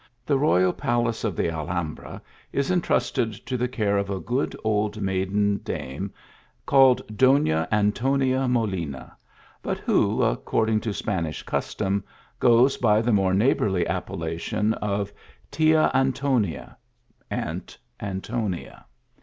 [0.25, 4.99] The royal palace of the Alhambra is intrusted to the care of a gcod old
[4.99, 6.11] maiden dame
[6.65, 9.15] called Doiia Antonia Molina,
[9.61, 12.03] but who, according to Spanish custom,
[12.39, 15.13] goes by the more neighbourly appellation of
[15.51, 16.77] Tia Antonia
[17.29, 18.87] (Aunt Antonia).